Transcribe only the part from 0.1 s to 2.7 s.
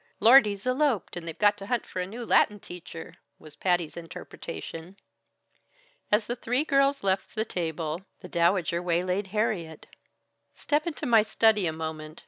"Lordy's eloped, and they've got to hunt for a new Latin